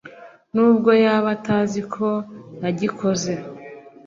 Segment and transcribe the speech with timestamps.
[0.53, 2.07] nubwo yaba atazi ko
[2.63, 3.33] yagikoze